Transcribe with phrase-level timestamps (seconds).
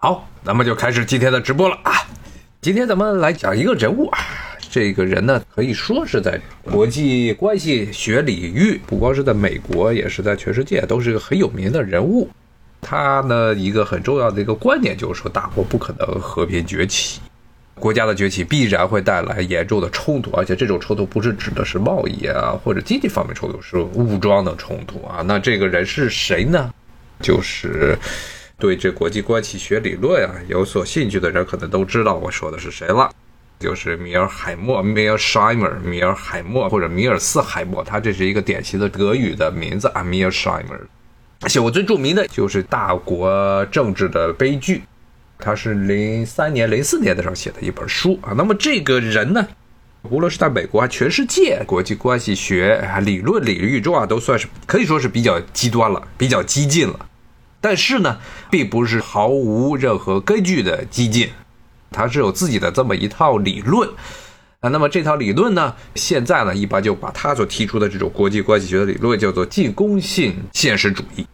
[0.00, 1.92] 好，咱们就开始今天的直播了啊！
[2.60, 4.18] 今天咱们来讲一个人物啊，
[4.70, 12.30] 这个人呢可以说是在国际关系学领域，不光是在美国，也是在全世界都是一个很有名的人物。
[12.80, 17.20] 他呢一个很重要的一个观点就是说，大国不可能和平崛起，
[17.74, 25.22] 国家的崛起必然会带来严重的冲突，而且这种冲突不是指的是贸易啊或者经济方面冲突，是武装的冲突啊。
[25.26, 26.72] 那这个人是谁呢？
[27.20, 27.98] 就是。
[28.58, 33.08] 对这国际关系学理论啊有所兴趣的人，可能都知道我说的是谁了，
[33.60, 40.80] 就是米尔海默 （Mearsheimer），米尔海默或者米尔斯海默，他这是一个典型的德语的名字啊，Mearsheimer。
[41.46, 44.82] 写过最著名的就是大国政治的悲剧，
[45.38, 48.34] 他是零三年、零四年的时候写的一本书啊。
[48.36, 49.46] 那么这个人呢，
[50.10, 57.07] 无论是在美国还是全世界国际关系学理论领域中啊，都算是可以说是比较极端了，比较激进了。
[57.60, 58.18] 但是呢，
[58.50, 61.28] 并不是毫无任何根据的激进，
[61.90, 63.88] 它是有自己的这么一套理论
[64.60, 64.68] 啊。
[64.68, 71.26] 那么这套理论呢，现在呢，一般就把他所提出的这种国际关系学的理论叫做进攻性现实主义。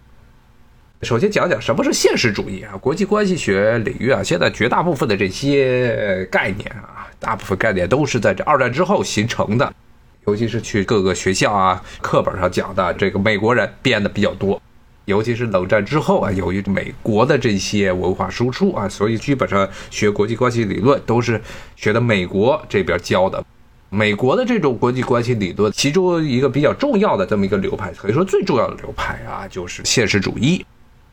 [1.02, 2.74] 首先讲讲什么是现实主义啊？
[2.78, 9.70] 国际关系学领域啊，现在绝大部分的这些概念啊，大部分概念都是在这二战之后形成的，
[10.26, 14.58] 尤其是去各个学校啊课本上讲的，这个美国人编的比较多。
[15.06, 21.40] 尤其是冷战之后啊，由于美国的这些文化输出啊，所以基本上学国际关系理论都是
[21.76, 23.44] 学的美国这边教的。
[23.90, 30.64] 美国的这种国际关系理论，其中一个比较重要的这么一个流派，可以说最重要的流派啊，就是现实主义。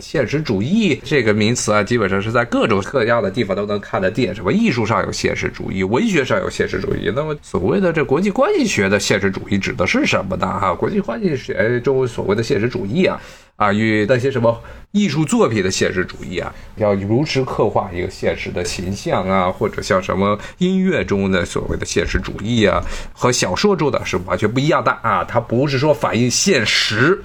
[0.01, 4.33] 现实主义这个名词啊，基本上是在各种各样的地方都能看得见。
[4.33, 7.11] 什么艺术上有现实主义，文学上有现实主义。
[7.15, 10.47] 那么所谓的这国际关系学的现实主义指的是什么呢？
[10.47, 13.21] 哈，国际关系学中所谓的现实主义啊，
[13.55, 14.59] 啊，与那些什么
[14.91, 22.81] 艺术作品的现实主义啊，要如实刻画一个现实的形象啊，或者像什么音乐中的所谓的现实主义啊，
[23.13, 25.23] 和小说中的是完全不一样的啊。
[25.23, 27.21] 它不是说反映现实。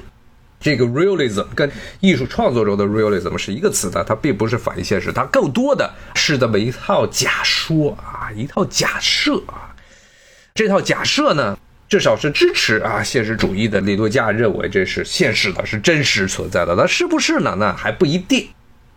[0.58, 9.74] 这个 realism 跟艺术创作中的 realism 是一个词的，它并不是反映现实，它更多的是这么一套假说啊，一套假设啊。
[10.54, 11.58] 这套假设呢，
[11.88, 16.74] 至少是支持啊现实主义的理论家认为这是现实的，是真实存在的。
[16.74, 17.54] 那是不是呢？
[17.58, 18.48] 那还不一定。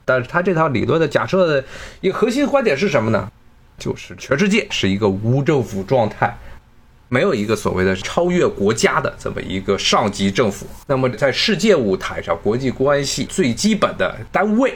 [0.05, 1.63] 但是他这套理论的假设的
[2.01, 3.29] 一个核心观点是什么呢？
[3.77, 6.35] 就是全世界是一个无政府状态。
[7.11, 10.67] 没有一个所谓的超越国家的这么一个上级政府。
[10.85, 14.75] 那么，在世界舞台上，国际关系最基本的单位、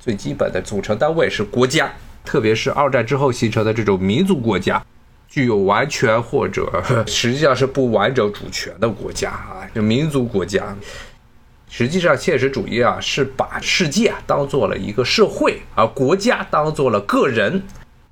[0.00, 1.92] 最基本的组成单位是国家，
[2.24, 4.84] 特别是二战之后形成的这种民族国家，
[5.28, 10.76] 具有完全或者实际上是不完整主权的国家啊，就民族国家。
[11.70, 17.62] 实际上，现实主义啊，是把世界当做了一个社会，而国家当做了个人。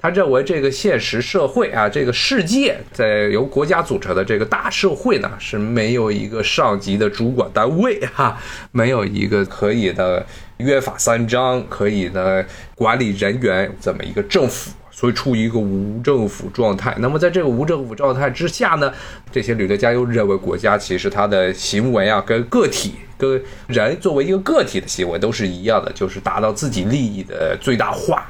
[0.02, 8.40] 他认为这个现实社会啊，这个世界在由国家组成的这个大社会呢，是没有一个上级的主管单位哈，
[8.72, 10.24] 没有一个可以的
[10.56, 12.44] 约法三章，可以的
[12.74, 16.96] 管理人员这么一个政府，所以处于一个无政府状态。
[16.98, 18.90] 那么在这个无政府状态之下呢，
[19.30, 28.26] 这些理论家又认为国家其实它的行为啊，跟个体跟人作为一个个体的行为都是一样的，就是达到自己利益的最大化。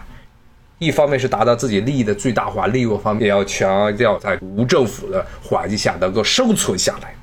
[0.81, 7.15] 一方面是达到自己利益的最大化，另一方面要强调在无政府的环境下能够生存下来。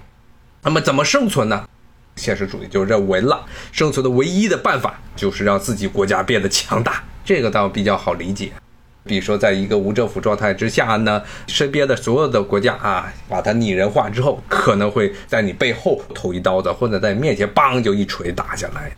[0.62, 1.68] 那么怎么生存呢？
[2.16, 7.04] 现实主义就认为了，生存的唯一的办法就是让自己国家变得强大。
[7.26, 8.52] 这个倒比较好理解。
[9.04, 18.92] 比如说，在一个无政府状态之下呢，身边的所有的国家啊，把它拟人化之后，可能会在你背后捅一刀子，或者在你面前梆就一锤打下来。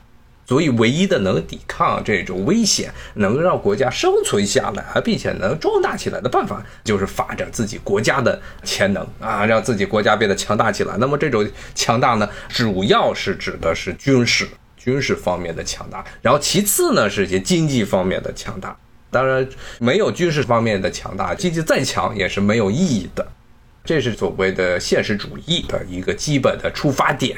[0.50, 10.98] 所以，唯一的能抵抗这种危险，能让国家生存下来，并且能壮大起来的办法，就是发展自己国家的潜能啊，让自己国家变得强大起来。
[10.98, 18.76] 那么，这种强大呢，主要是指的是军事、军事方面的强大，然后其次呢，是一些经济方面的强大。
[19.12, 19.48] 当然，
[19.78, 23.24] 没有军事方面的强大，经济再强也是没有意义的。
[23.86, 27.38] 这是所谓的现实主义的一个基本的出发点。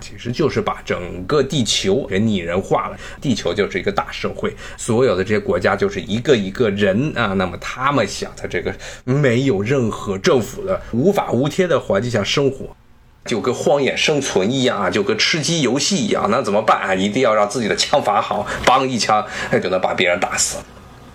[0.00, 7.28] 其实就是把整个地球给拟人化了，地球就是一个大社会，所有的这些国家就是一个一个人啊。
[7.34, 8.74] 那么他们想在这个
[9.04, 12.76] 没有任何政府的无法无天的环境下生活，
[13.24, 16.28] 就跟荒野生存一样啊，就跟吃鸡游戏一样。
[16.30, 16.94] 那怎么办啊？
[16.94, 20.58] 一定要让自己的枪法好，梆一枪那 就能把别人打死。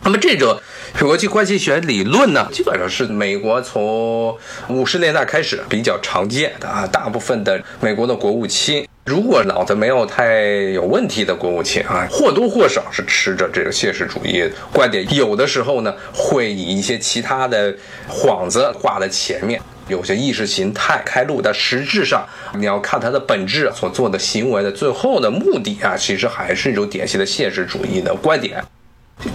[0.09, 0.59] 那么这种
[0.99, 4.35] 国际关系学理论呢，基本上是美国从
[4.67, 6.87] 五十年代开始比较常见的啊。
[6.87, 10.41] 大部分的美国的国务卿，如果脑子没有太
[10.73, 15.05] 有问题的国务卿啊，或多或少是持着这个现实主义观点。
[15.13, 17.71] 有的时候呢，会以一些其他的
[18.09, 21.39] 幌子挂在前面，有些意识形态开路。
[21.39, 28.59] 但实质上，你要看它的本质所做的行为的最后的目的啊，其实还是一种典型的现实主义的观点。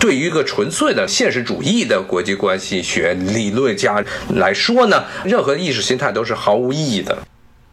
[0.01, 4.03] 对于一个纯粹的现实主义的国际关系学理论家
[4.35, 7.19] 来说呢，任何意识形态都是毫无意义的。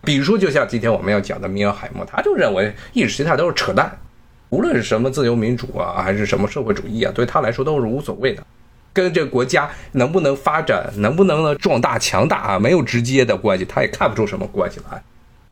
[0.03, 3.97] 比如说，就像今天我们要讲的米尔海默，他就认为意识形态都是扯淡，
[4.49, 8.43] 无论是什么自由民主啊，还是什么社会主义啊，对他来说都是无所谓的，
[8.91, 15.01] 跟这个国家能不能发展、能不能壮大强大啊，没有直接的关系，他也看不出什么关系来。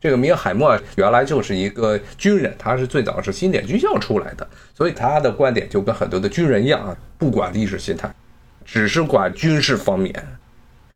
[0.00, 8.10] 这个米尔海默原来就是一个军人，他是最早是新点军校出来的，所以他的观点就跟很多的军人一样啊，不管意识形态，
[8.64, 10.14] 只是管军事方面。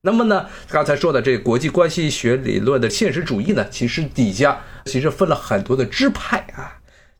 [0.01, 6.73] 那么呢，刚才说的这国际关系学理论的现实主义呢，其实底下其实分了很多的支派啊，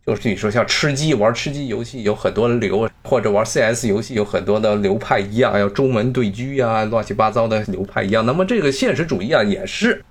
[0.07, 8.25] 就是你说像吃鸡玩吃鸡游戏有很多流，或者玩 CS 游戏有很多的流派一样，要中门对狙呀，乱七八糟的流派一样。
[8.25, 10.03] 那么这个现实主义啊，也是。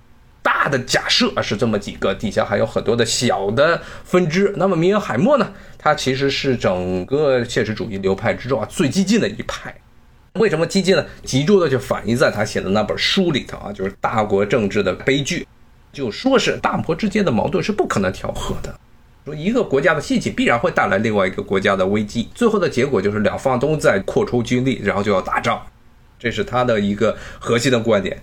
[0.64, 4.50] 他的假设是这么几个，底下还有很多的小的分支。
[4.56, 5.52] 那么米尔海默呢？
[5.76, 9.74] 他其实是整个现实主义流派之中啊最激进的一派。
[10.40, 11.04] 为什么激进呢？
[11.22, 15.46] 集中的就反映在他写的那本书里头啊，就是大国政治的悲剧，
[15.92, 18.74] 就说是大国之间的矛盾是不可能调和的，
[19.26, 25.60] 说一个国家的兴起必然会带来另外一个国家的危机，最后的结果就是两方都在扩充军力，然后就要打仗。
[26.18, 28.22] 这是他的一个核心的观点。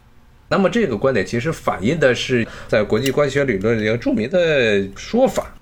[0.52, 5.56] 那么这个观点其实反映的是在国际关系学理论里一个著名的说法，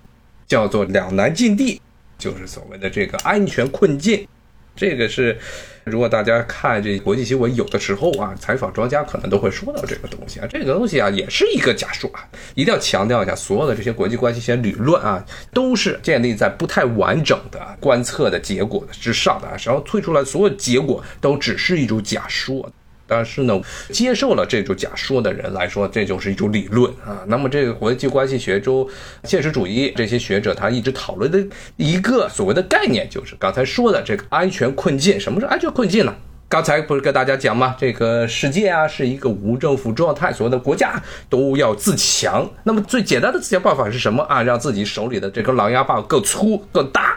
[0.48, 1.80] 叫做两难境地，
[2.18, 4.28] 就是所谓的这个安全困境。
[4.76, 5.38] 这个是
[5.84, 10.48] 如果大家看这国际新闻，有的时候啊，采访专家可能都会说到这个东西啊。
[10.50, 12.26] 这个东西啊，也是一个假说啊，
[12.56, 22.72] 一定要强调一下，所有的这些国际关系学理论啊，都是建立在不太完整的观测的结果之上的，然后推出来所有结果都只是一种假说。
[23.10, 23.60] 但是呢，
[23.92, 27.26] 接受了这种假说的人来说，这就是一种理论啊。
[27.28, 28.88] 那么，这个国际关系学中，
[29.24, 31.44] 现实主义这些学者他一直讨论的
[31.76, 35.20] 一个所谓的概念，就是刚才说的这个安全困境。
[35.20, 36.14] 什么是安全困境呢？
[36.48, 37.76] 刚才不是跟大家讲吗？
[37.80, 42.50] 这个世界啊是一个无政府状态，所有的国家都要自强。
[42.64, 44.42] 那么最简单的自强办法是什么啊？
[44.42, 47.09] 让自己手里的这根狼牙棒更粗更大。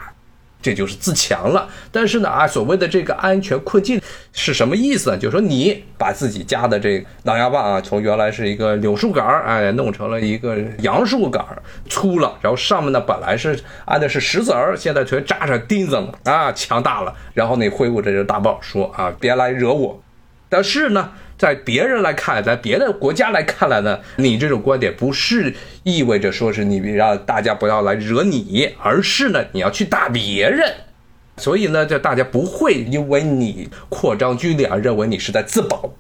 [0.62, 4.00] 这就是自强了，但是呢啊，所谓的这个安全困境
[4.32, 5.19] 是什么意思呢？
[5.19, 11.61] 就是说你把自己家的这个狼牙棒啊，从原来是一个柳树杆儿，哎，弄成了一个杨树杆儿，
[11.91, 17.12] 粗了，然后上面呢本来是安的是石子儿，现在全扎上钉子了啊，强大了。
[17.35, 20.00] 然后你挥舞着这大棒说啊，别来惹我。
[20.49, 21.11] 但是呢。
[21.43, 25.53] 在别人来看，在别的国家来看来呢，你这种观点不是
[25.83, 30.73] 意味着说是你让大家不要来惹你，而是呢你要去打别人。
[31.39, 35.93] 所以呢，就大家不会因为你扩张军力而认为你是在自保，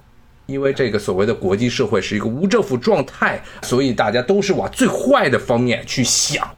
[0.46, 6.48] 因为这个所谓的国际社会是一个无政府状态，所以大家都是往最坏的方面去想。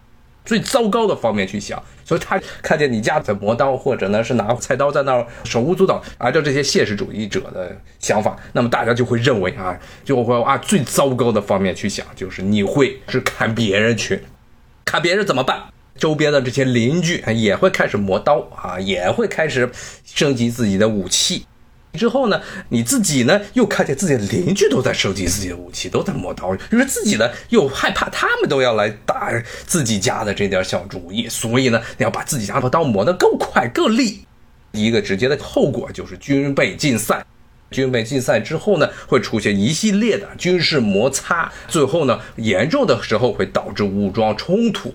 [0.44, 14.20] 最糟糕的方面去想，所以他看见你家在磨刀，或者呢是拿菜刀在那儿手舞足蹈，按照这些现实主义者的想法，那么大家就会认为啊，就会啊最糟糕的方面去想，就是你会是砍别人去，
[14.84, 15.62] 砍别人怎么办？
[15.96, 19.70] 周边的这些邻居也会开始磨刀啊，也会开始
[20.04, 21.46] 升级自己的武器。
[21.94, 29.32] 之后呢，你自己呢又看见自己的邻居都在收集自己的武器，都在磨刀，于是自己呢又害怕他们都要来打
[29.66, 34.24] 自己家的这点小主意，所以呢，你要把自己家的刀磨得更快更利。
[34.72, 37.24] 一个直接的后果就是军备竞赛，
[37.70, 44.92] 军备竞赛之后呢，会出现一系列的军事摩擦，最后呢，严重的时候会导致武装冲突。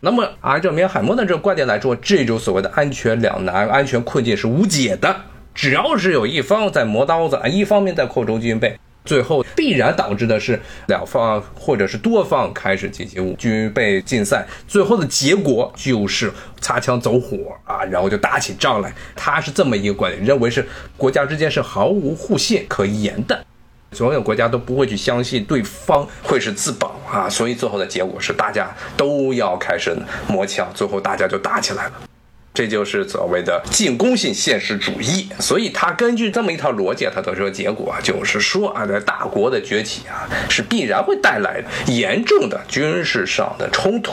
[0.00, 5.14] 那么按照米海默的这个观点来说，这种所谓的安全两难、安全困境是无解的。
[5.54, 18.92] 只要是有一方在磨刀子啊，一方面在扩充军备，最后必然导致的是两方或者是多方开始进行军备竞赛，最后的结果就是擦枪走火啊，然后就打起仗来。
[19.16, 20.66] 他是这么一个观点，认为是
[20.96, 23.44] 国家之间是毫无互信可言的，
[23.92, 29.94] 所有国家都不会去相信对方会是自保啊，所以最后的结果是大家都要开始
[30.28, 31.92] 磨枪，最后大家就打起来了。
[32.60, 44.12] 这就是所谓的进攻性现实主义，所以他根据这么一套逻辑，他得出的结果啊就是说啊，在大国的崛起啊，是必然会带来严重的军事上的冲突。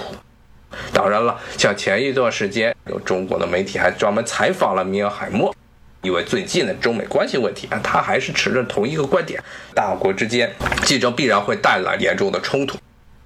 [0.94, 5.54] 当然了，像前一段时间有中国的媒体还专门采访了米尔海默，
[6.04, 9.44] 因为最近的中美关系问题啊，他还是持着同一个观点：
[9.75, 10.50] 大国之间
[10.86, 12.77] 竞争必然会带来严重的冲突。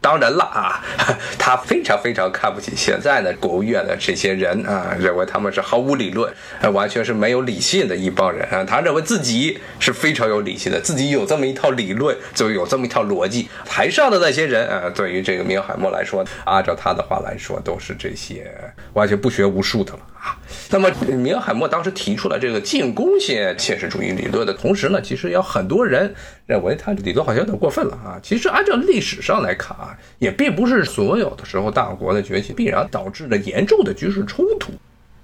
[0.02, 0.84] 当然了啊，
[1.38, 6.34] 他非常非常看不起现在的国务院的这些人啊，认为他们是毫无理论，
[6.74, 8.66] 完全是没有理性的一帮人啊。
[8.68, 13.48] 他认为自己是非常有理性的，自己有这么一套理论，就有这么一套逻辑。
[13.64, 18.52] 台上的那些人啊，对于这个明海默来说，按照他的话来说，都是这些
[18.94, 20.00] 完全不学无术的了。
[20.22, 20.38] 啊
[20.70, 26.14] 那么，明海默当时提出了这个进攻性现实主义理论的同时呢，其实有很多人
[26.46, 28.20] 认为他理论好像有点过分了啊。
[28.22, 29.98] 其实按照历史上来看啊。
[30.20, 34.72] 也并不是所有的时候，大国的崛起必然导致了严重的军事冲突。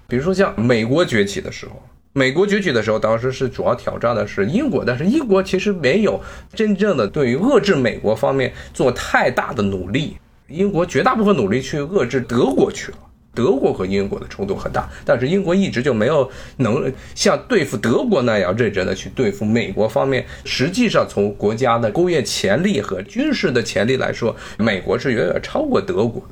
[0.08, 1.74] 比如说像美国崛起的时候，
[2.14, 6.20] 美国崛起的时候，当时是主要挑战的是英国，但是英国其实没有
[6.56, 12.98] 真正的对于遏制美国方面做太大的努力，英国绝大部分努力去遏制德国去了。
[13.38, 16.28] 德国和英国的冲突很大，但是英国一直就没有
[16.58, 20.26] 能像对付德国那样认真的去对付美国方面。
[20.44, 26.28] 实际上，从国家的工业潜力和军事的潜力来说，美国是远远超过德国。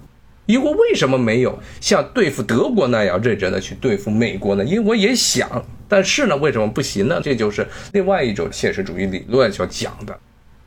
[0.47, 4.65] 英国为什么没有像对付德国那样认真的去对付美国呢？
[4.65, 7.21] 英国也想，但是呢，为什么不行呢？
[7.23, 10.19] 这就是另外一种现实主义理论所讲的。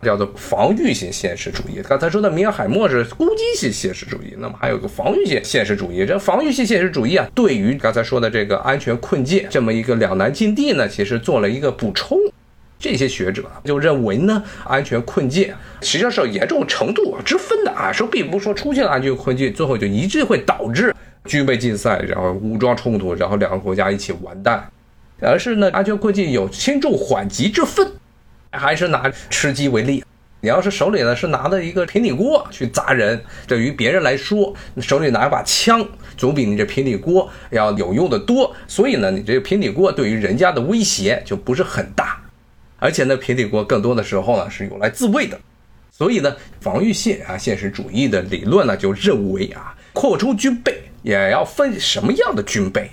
[0.02, 1.82] 叫做防御性现实主义。
[1.86, 6.06] 刚才说的米尔海默是攻击性现实主义，那么还有个防御性现实主义。
[6.06, 12.18] 这防御性现实主义啊，对于刚才说的这个安全困境这么一个两难境地呢，其实做了一个补充。
[12.78, 24.70] 这些学者就认为呢，安全困境实际上是有严重程度之分的啊，说并不是说出现了安全困境，最后就一致会导致军备竞赛，然后武装冲突，然后两个国家一起完蛋，
[25.20, 27.84] 而是呢，安全困境有轻重缓急之分。
[28.52, 30.02] 还是拿吃鸡为例，
[30.40, 35.86] 你要是手里呢是拿着一个平底锅去砸人，对于别人来说，你手里拿把枪
[36.16, 38.54] 总比你这平底锅要有用的多。
[38.66, 42.20] 所以呢，你这个平底锅对于人家的威胁就不是很大，
[42.78, 45.38] 而且呢，平底锅更多的时候呢是用来自卫的。
[45.90, 52.90] 所以呢，防御性啊现实主义的理论呢就认为啊，扩充军备也要分什么样的军备。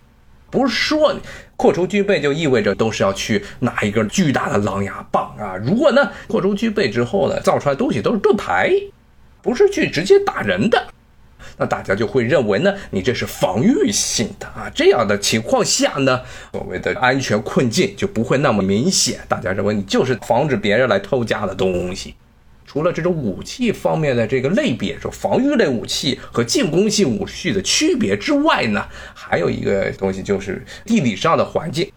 [0.49, 1.13] 不是说
[1.57, 5.55] 扩充军备就意味着都是要去拿一根巨大的狼牙棒啊！
[5.55, 8.71] 如果呢扩充军备之后呢，造出来东西都是盾牌，
[9.41, 10.87] 不是去直接打人的，
[11.57, 14.69] 那大家就会认为呢，你这是防御性的啊！
[14.75, 16.21] 这样的情况下呢，
[16.51, 22.15] 所谓的安全困境就不会那么明显，大家认为你就是防止别人来偷家的东西。
[22.75, 31.89] 除了这种武器方面的这个类别，说防御类武器和进攻性武器的区别之外呢，还有一个东西就是地理上的环境。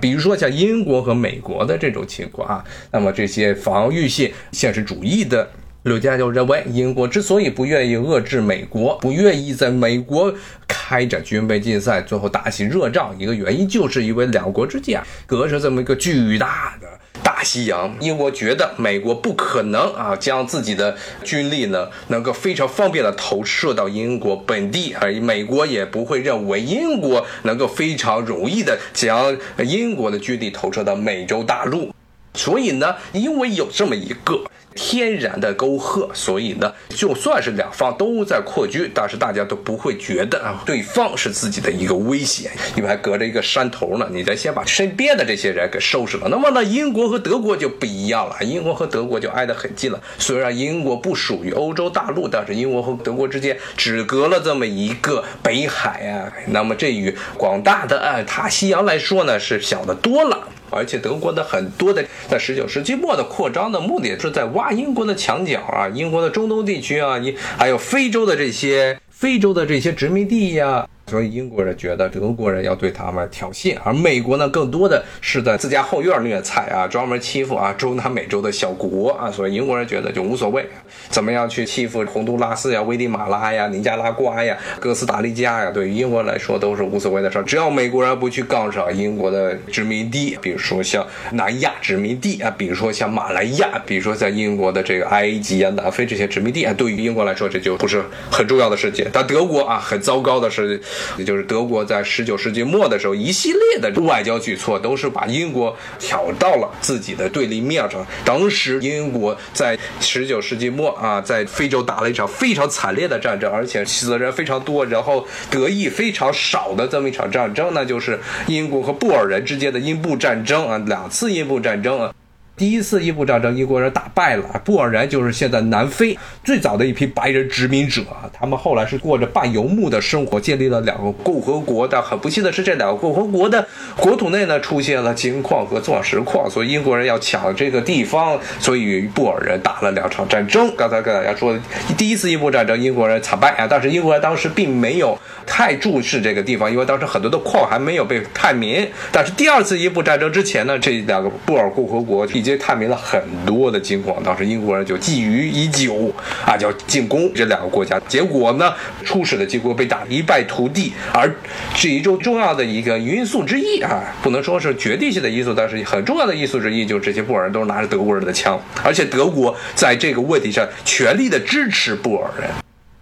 [0.00, 5.48] 比如说像英国和美国的这种情况啊，那么这些防御性现实主义的
[5.84, 10.32] 柳家就认为，英国之所以不愿意遏制美国，不愿意在美国
[10.66, 16.88] 开展军备竞赛，最后打起热仗，一个原因就是因为两国之间隔着这么一个巨大的。
[17.22, 31.94] 大西洋，英国觉得美国不可能啊，将自己的军力呢能够非常方便的投射到英国本地，而美国也不会认为英国能够非常容易的将英国的军力投射到美洲大陆。
[32.32, 34.44] 所以呢，因为有这么一个。
[34.74, 44.08] 天然的沟壑，所以呢，就算是两方都在扩军，但是大家都不会觉得啊，对方是自己的一个威胁，因为还隔着一个山头呢。
[44.10, 46.28] 你得先把身边的这些人给收拾了。
[46.28, 50.00] 那么呢，英国和德国就不一样了，英国和德国就挨得很近了。
[50.18, 56.32] 虽然英国不属于欧洲大陆，但是英国和德国之间只隔了这么一个北海啊。
[56.48, 60.48] 那么这与广大的啊大西洋来说呢，是小的多了。
[60.74, 70.88] 而且德国的很多的在十九世纪末的扩张的目的是在挖英国的墙角啊，英国的中东地区啊，你还有非洲的这些非洲的这些殖民地呀。
[71.14, 79.30] 所以英国人觉得德国人要对他们挑衅，而美国呢，更多的是在自家后院虐菜啊，专门欺负啊中南美洲的小国啊。
[79.30, 80.66] 所以英国人觉得就无所谓，
[81.10, 87.44] 怎么样去欺负洪都拉斯呀、危地马拉呀、尼加拉瓜呀、哥斯达黎加呀，对于英国来说都是无所谓的事儿。
[87.44, 98.02] 只要美国人不去杠上英国的殖民地，比如说像南亚殖民地啊，比如说像马来亚，比如说在英国的这个埃及啊、南非这些殖民地啊，对于英国来说这就不是
[98.32, 99.06] 很重要的事情。
[99.12, 100.82] 但德国啊，很糟糕的是。
[101.16, 108.04] 也就是德国在十九世纪末的时候，一系列的外交举措都是把英国挑到了自己的对立面上。
[108.24, 122.12] 当时英国在十九世纪末啊，在非洲打了一场非常惨烈的战争，而且死的人非常多，然后得益非常少的这么一场战争，那就是英国和布尔人之间的英布战争啊，两次英布战争啊。
[122.56, 128.02] 第一次伊布战争，英国人打败了布尔人，就是现在南非最早的一批白人殖民者。
[128.32, 131.88] 他们后来是过着半游牧的生活，建立了两个共和国。
[131.88, 140.72] 但很不幸的是，这两个共和国的国土内呢出现了金矿和钻石矿，所以英国人要抢这个地方，所以与布尔人打了两场战争。
[140.76, 141.58] 刚才跟大家说，
[141.98, 148.88] 第一次伊布战争，英国人惨败啊，但是英国人当时并没有太注视这个地方，因为当时很多的矿还没有被探明。
[149.10, 152.24] 但是第二次伊布战争之前呢，这两个布尔共和国。
[152.34, 156.12] 已直接探明了很多的金矿，当时英国人就觊觎已久
[156.46, 157.98] 啊，就要进攻这两个国家。
[158.06, 158.70] 结果呢，
[159.02, 161.34] 初始的结果被打一败涂地，而
[161.74, 172.50] 是一种重要的一个因素之一啊，不能说是决定性的因素，但是很重要的因素之一，就是这些布尔人都是拿着德国人的枪，而且德国在这个问题上全力的支持布尔人。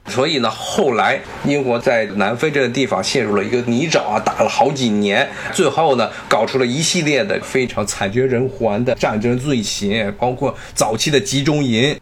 [0.08, 11.98] 所以呢，后来英国在南非这个地方陷入了一个泥沼啊，打了好几年，最后呢，搞出了一系列的非常惨绝人寰的战争罪行，包括早期的集中营，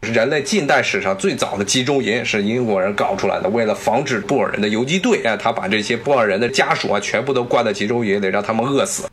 [0.00, 9.08] 人类近代史上最早的集中营是英国人搞出来的，为了防止布尔人的游击队啊，他把这些布尔人的家属啊全部都关在集中营里，让他们饿死。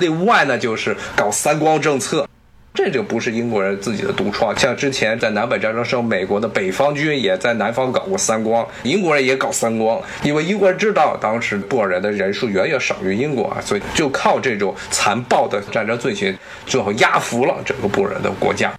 [0.00, 2.28] 另外呢，就是搞三光政策。
[2.74, 18.72] 这就不是英国人自己的独创，像之前在南北战争时候，美国的北方军也在南方搞过三光，英国人也搞三光，因为英国人知道当时布尔人的人数远远少于英国啊，所以就靠这种残暴的战争罪行，最后压服了整个布尔人的国家。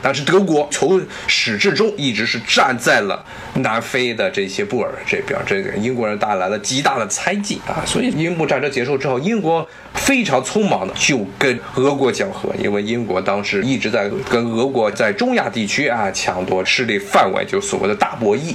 [0.00, 3.24] 但是德国从始至终一直是站在了
[3.56, 18.54] 南非的这些布尔这边，这个英国人带来了极大的猜忌啊，所以英布战争结束之后，英国非常匆忙的就跟俄国讲和，因为英国当时一直在跟俄国在中亚地区啊抢夺势力范围，就所谓的大博弈。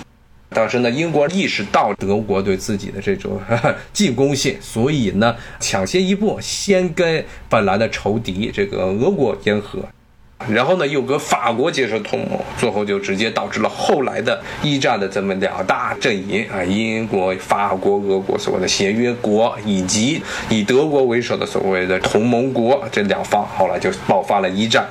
[0.49, 3.41] 当时呢，英国意识到德国对自己的这种
[3.91, 9.79] 进攻性，所以呢抢先一步，先跟本来的仇敌这个俄国言和。
[10.49, 24.87] 然后呢，又跟法国结成同盟，最后就直接导致了后来的一战的这么两大阵营啊，英国、法国、俄国所谓的协约国，以及以德国为首的所谓的同盟国这两方，后来就爆发了一战。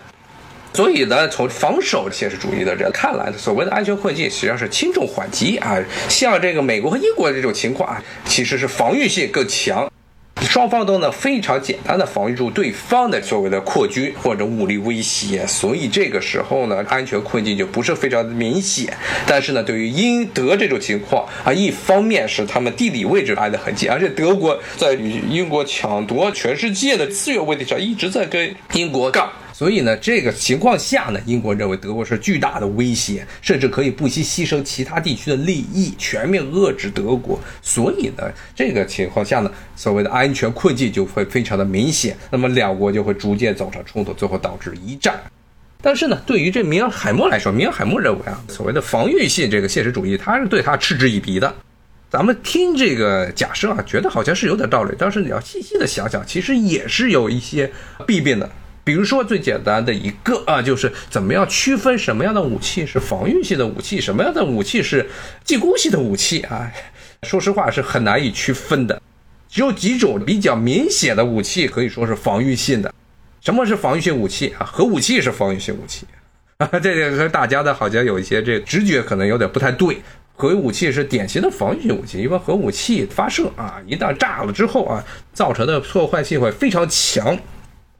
[0.75, 5.79] 所以呢，从防守现实主义的人看来，所谓的安全困境实际上是轻重缓急啊。
[6.09, 9.91] 像这个美国和英国这种情况啊，其实是防御性更强。
[10.53, 18.95] 双方都呢非常简单的防御住对方的所谓的扩军或者武力威胁，所以这个时候呢安全困境就不是非常的明显。
[19.27, 29.33] 但是呢，对于英德这种情况啊，一方面是他们地理位置挨得很近，而且德国在与英国抢夺全世界的资源问题上一直在跟英国杠。
[29.53, 37.39] 所以呢，这个情况下呢，英国认为德国是巨大的威胁，甚至可以不惜牺牲其他地区的利益，全面遏制德国。
[37.61, 42.17] 所以呢，这个情况下呢，所谓的安全困境就会非常的明显。
[42.31, 45.21] 那么两国就会逐渐走上冲突，最后导致一战。
[45.83, 51.55] 但是呢，对于这米尔海默来说，米尔海默认为啊，所谓的防御性这个现实主义，他是对他嗤之以鼻的。
[52.09, 57.71] 咱们听这个假设啊，觉得好像是有点道理，但是你要细细的想想，其实也是有一些
[58.07, 58.49] 弊病的。
[58.85, 65.09] 比如说最简单的一个啊，就是怎么样区分什么样的武器是防御性的武器，什么样的武器是
[65.45, 66.71] 进攻性的武器啊？
[67.23, 69.01] 说实话是很难以区分的。
[69.49, 72.93] 只有几种比较明显的武器可以说是防御性的。
[73.41, 74.65] 什么是防御性武器啊？
[74.65, 76.07] 核武器是防御性武器
[76.57, 76.67] 啊？
[76.81, 80.03] 这个和大家的好像有一些这直觉可能有点不太对。
[80.35, 87.39] 核武器是典型的防御性武器，因为核武器发射啊，一旦炸了之后啊，造成的破坏性会非常强。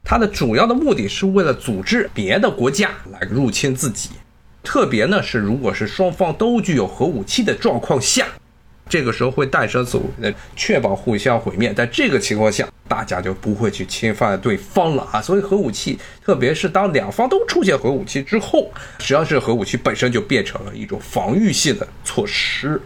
[0.03, 4.09] 它的主要的目的是为了组织别的国家来入侵自己，
[4.61, 8.27] 特别呢是如果是双方都具有核武器的状况下，
[8.89, 11.73] 这个时候会诞生所谓的确保互相毁灭。
[11.73, 15.21] 在这个情况下，大家就不会去侵犯对方了啊。
[15.21, 22.79] 所以核武器，特别是当两方都出现核武器之后，实际上是核武器本身就变成了一种防御性的措施。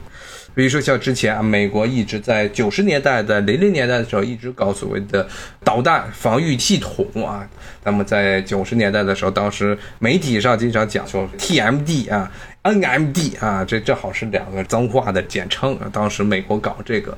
[0.58, 5.28] 比如说，像之前啊，美国一直在九十年代、在零零年代的时候，一直搞所谓的
[5.63, 7.48] 导弹防御系统啊。
[7.84, 12.32] 那么在九十年代的时候，当时媒体上经常讲说 TMD 啊、
[12.63, 15.78] NMD 啊，这正好是两个脏话的简称。
[15.93, 17.15] 当时美国搞这个，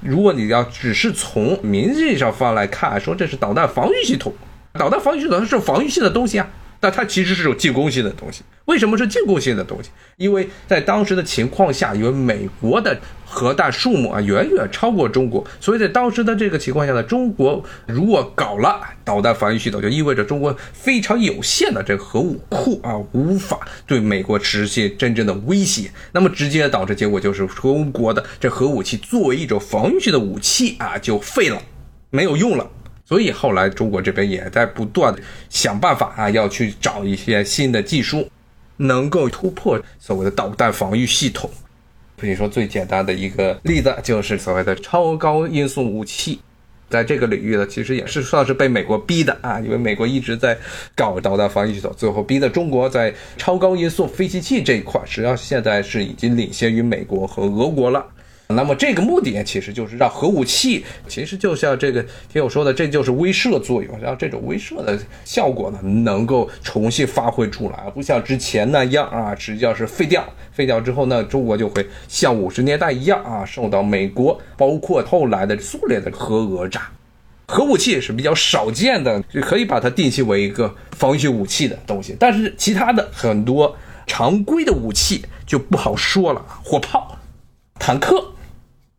[0.00, 4.34] 如果你要只是从名义上方来看，说这是导弹防御系统，
[4.72, 6.48] 导弹防御系统它是防御性的东西啊。
[6.82, 8.42] 那它其实是种进攻性的东西。
[8.66, 9.90] 为什么是进攻性的东西？
[10.16, 25.90] 因为在当时的情况下，因为美国的核弹数目啊远远超过中国，所以在当时的这个情况下呢，中国如果搞了导弹防御系统，就意味着中国非常有限的这核武库啊，无法对美国实现真正的威胁。
[26.12, 31.62] 那么直接导致结果就是中国的这核武器作为一种防御性的武器啊，就废了，
[32.10, 32.68] 没有用了。
[33.04, 38.28] 所以后来中国这边也在不断的想办法啊，要去找一些新的技术，
[38.76, 41.50] 能够突破所谓的导弹防御系统。
[42.16, 46.40] 比如说最简单的一个例子，就是所谓的超高音速武器。
[46.88, 50.54] 在这个领域呢，其实也是算是被美国逼的啊，因为美国一直在
[50.94, 58.06] 搞导弹防御系统，最后逼的中国在超高音速飞行器这一块，实际上现在是已经领先于美国和俄国了。
[58.54, 76.90] 那么这个目的其实就是让核武器，其实就像这个听我说的，这就是威慑作用，让这种威慑的效果呢能够重新发挥出来，不像之前那样啊，实际上是废掉，废掉之后呢，中国就会像五十年代一样啊，受到美国包括后来的苏联的核讹诈。
[77.48, 87.18] 核武器是比较少见的，就可以把它定性为一个防御武器的东西，但是其他的很多常规的武器就不好说了，火炮、
[87.78, 88.31] 坦克。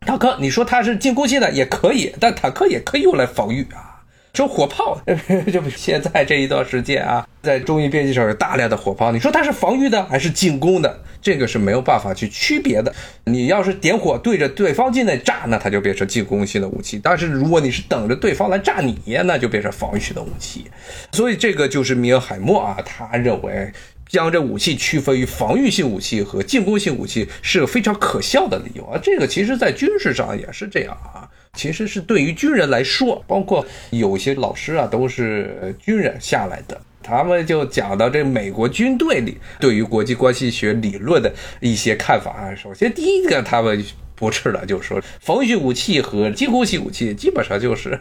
[0.05, 3.89] 坦克，你说它是进攻性的也可以，但坦克也可以用来防御啊。
[4.33, 4.99] 说火炮，
[5.53, 11.01] 就现在这一段时间啊，在中印边境上有大量的火炮，你说它是防御的还是进攻的？
[11.21, 12.91] 这个是没有办法去区别的。
[13.25, 20.65] 你要是点火对着对方境内炸，那它就变成进攻性的武器；但是如果你是等着对方来炸你，那就变成防御性的武器。
[21.11, 23.71] 所以这个就是米尔海默啊，他认为。
[24.07, 28.99] 将这武器区分于防御性武器和进攻性武器是个非常可笑的理由啊！
[29.01, 31.29] 这个其实在军事上也是这样啊。
[31.53, 42.55] 其实是对于军人来说，包括有些老师啊，都是军人下来的，他们就讲到这美国军队里对于国际关系学理论的一些看法啊。
[42.55, 43.83] 首先，第一个他们。
[44.15, 47.97] 不是的，就是说，防御武器和进攻性武器基本上就是，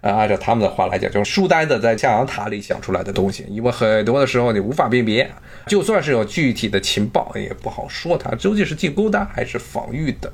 [0.00, 3.44] 按照他们的话来讲，就是书呆子在象牙塔里想出来的东西。
[3.48, 5.30] 因为很多的时候你无法辨别，
[5.66, 10.32] 就算是有具体的情报，也不好说它究竟是进攻的还是防御的。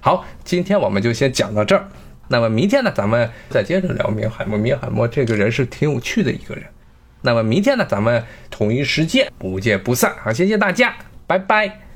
[0.00, 1.88] 好，今天我们就先讲到这儿。
[2.28, 4.56] 那么明天呢，咱们再接着聊明海默。
[4.56, 6.64] 明海默这个人是挺有趣的一个人。
[7.22, 10.14] 那么明天呢，咱们统一时间不见不散。
[10.22, 10.94] 好，谢谢大家，
[11.26, 11.89] 拜拜。